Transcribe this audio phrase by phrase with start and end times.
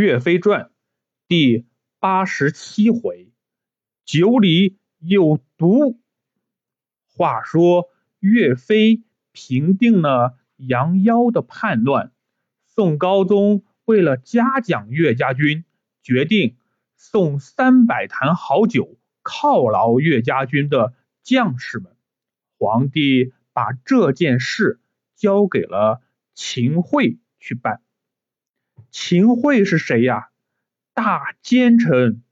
[0.00, 0.66] 岳飞传》
[1.26, 1.66] 第
[1.98, 3.32] 八十七回：
[4.04, 5.98] 酒里有毒。
[7.08, 7.88] 话说
[8.20, 12.12] 岳飞平定了杨妖的叛乱，
[12.64, 15.64] 宋高宗为了嘉奖岳家军，
[16.00, 16.56] 决定
[16.96, 20.94] 送三百坛好酒犒劳岳家军的
[21.24, 21.96] 将士们。
[22.56, 24.78] 皇帝把这件事
[25.16, 26.00] 交给了
[26.36, 27.82] 秦桧去办。
[28.90, 30.30] 秦桧是谁呀？
[30.94, 32.22] 大奸臣，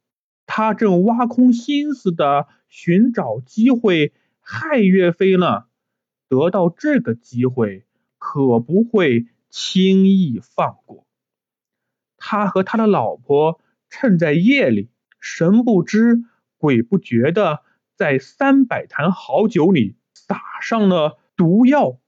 [0.46, 5.64] 他正挖空心思的寻找机会害岳飞呢。
[6.28, 7.86] 得到这个机会，
[8.18, 11.06] 可不会轻易放过。
[12.16, 16.24] 他和他的老婆趁在夜里，神不知
[16.56, 17.62] 鬼不觉的
[17.95, 22.00] 在三百坛好酒里撒上了毒药。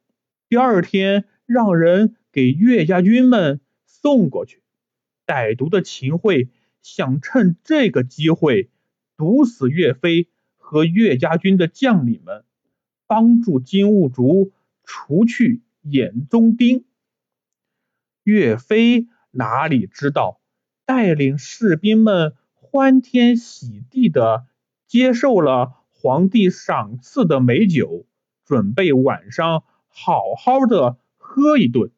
[0.48, 3.60] 第二天，让人给岳家军们。
[3.88, 4.62] 送过去，
[5.26, 6.50] 歹毒的秦桧
[6.82, 8.70] 想趁这个机会
[9.16, 12.44] 毒死岳飞和岳家军的将领们，
[13.06, 14.52] 帮助金兀术
[14.84, 16.84] 除去眼中钉。
[18.22, 20.40] 岳飞哪里知道，
[20.84, 24.46] 带领士兵们欢天喜地的
[24.86, 28.06] 接受了皇帝赏赐的美酒，
[28.44, 31.90] 准备晚上好好的喝一顿。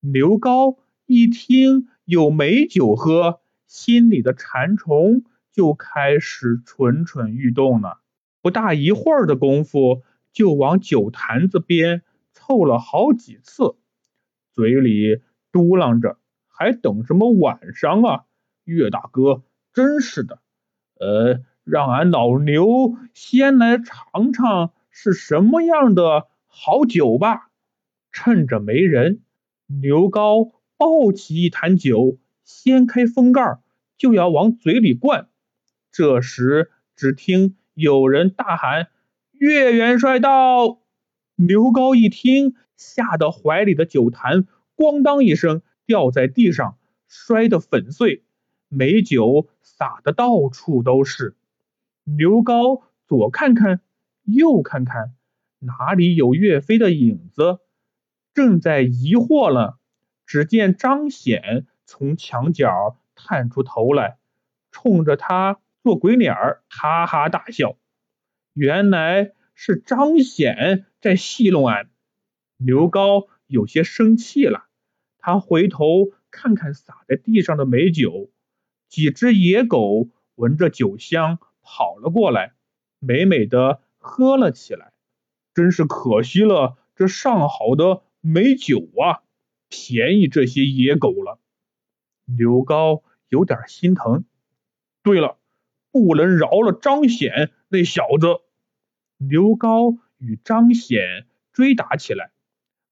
[0.00, 0.78] 刘高。
[1.06, 8.00] 一听有美酒喝，心里的馋虫就开始蠢蠢欲动了。
[8.40, 10.02] 不大一会儿的功夫，
[10.32, 12.02] 就往酒坛子边
[12.32, 13.76] 凑了好几次，
[14.52, 15.20] 嘴里
[15.52, 18.24] 嘟囔着：“还等什么晚上啊？
[18.64, 19.42] 岳大哥，
[19.74, 20.40] 真是的，
[20.98, 27.50] 呃，让俺老牛先来尝尝是什么样的好酒吧。”
[28.10, 29.20] 趁着没人，
[29.66, 30.52] 牛高。
[30.76, 33.58] 抱起一坛酒，掀开封盖，
[33.96, 35.28] 就要往嘴里灌。
[35.92, 38.88] 这时，只听有人大喊
[39.32, 40.80] ：“岳元帅到！”
[41.36, 44.46] 刘高一听，吓得怀里的酒坛
[44.76, 48.24] 咣当一声掉在地上，摔得粉碎，
[48.68, 51.36] 美酒洒得到处都是。
[52.04, 53.80] 刘高左看看，
[54.24, 55.14] 右看看，
[55.60, 57.60] 哪里有岳飞的影子？
[58.34, 59.78] 正在疑惑了。
[60.26, 64.18] 只见张显从墙角探出头来，
[64.70, 66.34] 冲着他做鬼脸，
[66.68, 67.76] 哈哈大笑。
[68.52, 71.90] 原来是张显在戏弄俺。
[72.56, 74.66] 刘高有些生气了，
[75.18, 78.30] 他回头看看洒在地上的美酒，
[78.88, 82.54] 几只野狗闻着酒香跑了过来，
[83.00, 84.92] 美美的喝了起来。
[85.52, 89.23] 真是可惜了这上好的美酒啊！
[89.76, 91.40] 便宜这些野狗了，
[92.24, 94.24] 刘高有点心疼。
[95.02, 95.36] 对了，
[95.90, 98.40] 不能饶了张显那小子。
[99.18, 102.30] 刘高与张显追打起来，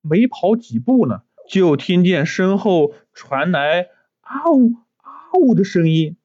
[0.01, 3.89] 没跑几步呢，就听见身后传来
[4.21, 6.17] 啊呜啊呜的声音。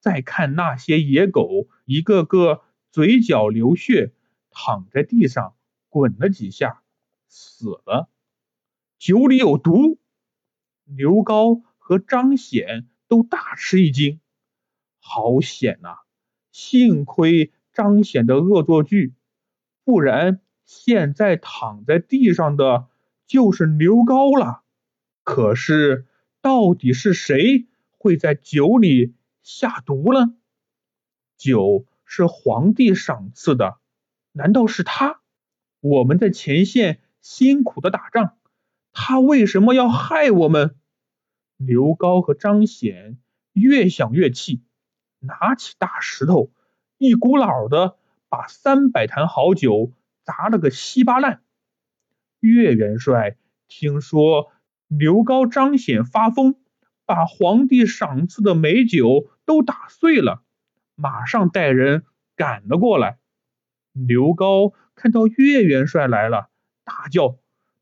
[0.00, 4.12] 再看那些野狗，一个个嘴角流血，
[4.50, 5.54] 躺在地上
[5.90, 6.82] 滚了几下，
[7.28, 8.08] 死了。
[8.98, 9.97] 酒里有毒，
[10.88, 14.20] 刘高和张显都大吃一惊。
[14.98, 15.98] 好险呐！
[16.50, 19.14] 幸亏张显的恶作剧，
[19.84, 22.88] 不然现在躺在地上的
[23.26, 24.62] 就是刘高了。
[25.22, 26.06] 可是
[26.40, 27.66] 到底是谁
[27.98, 30.34] 会在酒里下毒呢？
[31.36, 33.78] 酒是皇帝赏赐的，
[34.32, 35.20] 难道是他？
[35.80, 38.37] 我们在前线辛苦的打仗。
[39.00, 40.74] 他为什么要害我们？
[41.56, 43.16] 刘高和张显
[43.52, 44.64] 越想越气，
[45.20, 46.50] 拿起大石头，
[46.98, 47.96] 一股脑的
[48.28, 49.92] 把三百坛好酒
[50.24, 51.42] 砸了个稀巴烂。
[52.40, 53.36] 岳元帅
[53.68, 54.50] 听说
[54.88, 56.56] 刘高、张显发疯，
[57.06, 60.42] 把皇帝赏赐的美酒都打碎了，
[60.96, 62.04] 马上带人
[62.34, 63.20] 赶了过来。
[63.92, 66.50] 刘高看到岳元帅来了，
[66.82, 67.38] 大叫：“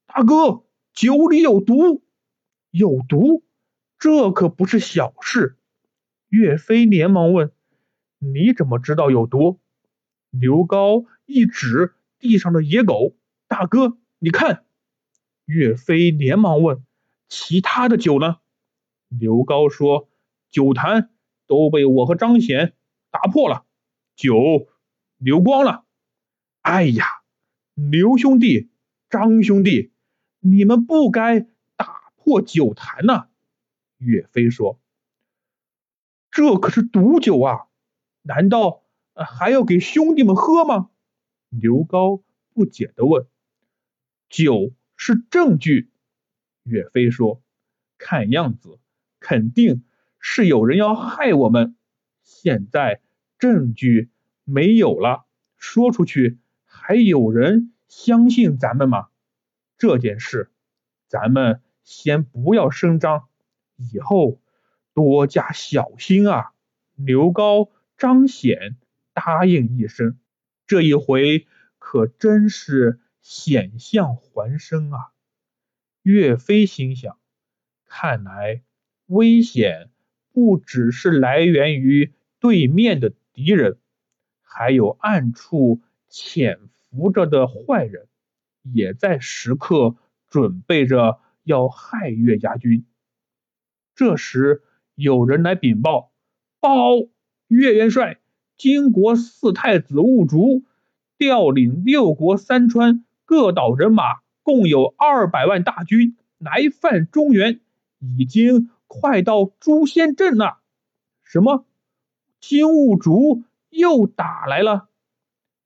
[0.06, 0.64] 大哥！”
[0.96, 2.02] 酒里有毒，
[2.70, 3.44] 有毒，
[3.98, 5.58] 这可不是小事。
[6.30, 7.52] 岳飞连忙问
[8.18, 9.60] ：“你怎么知道有毒？”
[10.32, 13.14] 刘高一指地上的野狗
[13.46, 14.64] ：“大哥，你看。”
[15.44, 16.82] 岳飞连忙问
[17.28, 18.38] ：“其他的酒呢？”
[19.10, 20.08] 刘高说
[20.48, 21.10] ：“酒坛
[21.46, 22.72] 都被我和张显
[23.10, 23.66] 打破了，
[24.16, 24.34] 酒
[25.18, 25.84] 流光了。”
[26.62, 27.04] 哎呀，
[27.74, 28.70] 刘兄弟，
[29.10, 29.92] 张兄弟。
[30.48, 31.40] 你们不该
[31.74, 33.26] 打破酒坛呐！
[33.98, 34.78] 岳飞说
[36.30, 37.66] ：“这可是毒酒啊！
[38.22, 38.84] 难道
[39.14, 40.90] 还要给兄弟们喝吗？
[41.48, 42.22] 刘高
[42.54, 43.26] 不解地问。
[44.28, 45.90] 酒是证据，
[46.62, 47.42] 岳飞说。
[47.98, 48.78] 看样子，
[49.18, 49.82] 肯定
[50.20, 51.76] 是有人要害我们。
[52.22, 53.00] 现在
[53.38, 54.10] 证据
[54.44, 55.26] 没有了，
[55.56, 59.08] 说出去还有人相信咱们吗？
[59.78, 60.50] 这件事，
[61.06, 63.28] 咱们先不要声张，
[63.76, 64.40] 以后
[64.94, 66.52] 多加小心啊！
[66.94, 68.76] 刘高、张显
[69.12, 70.18] 答应一声，
[70.66, 71.46] 这一回
[71.78, 75.12] 可真是险象环生啊！
[76.02, 77.18] 岳飞心想，
[77.84, 78.62] 看来
[79.06, 79.90] 危险
[80.32, 83.78] 不只是来源于对面的敌人，
[84.40, 88.08] 还有暗处潜伏着的坏人。
[88.72, 89.96] 也在时刻
[90.28, 92.84] 准备着要害岳家军。
[93.94, 94.62] 这时
[94.94, 96.12] 有人来禀报
[96.60, 96.96] ：“报，
[97.48, 98.18] 岳元帅，
[98.56, 100.64] 金国四太子兀竹
[101.18, 107.60] 调领六国三川各岛人马，共有二百万大军来犯中原，
[107.98, 110.60] 已经快到诛仙镇了。”
[111.22, 111.66] 什么？
[112.40, 114.88] 金兀竹又打来了？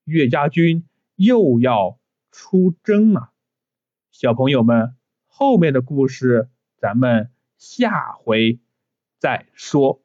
[0.04, 0.84] 岳家军
[1.16, 1.99] 又要？
[2.30, 3.32] 出征了，
[4.10, 4.96] 小朋友们，
[5.26, 8.60] 后面的故事咱们下回
[9.18, 10.02] 再说。